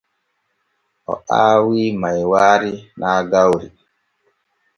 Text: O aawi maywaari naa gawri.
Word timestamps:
O 1.11 1.13
aawi 1.39 1.83
maywaari 2.01 2.73
naa 3.01 3.21
gawri. 3.31 3.67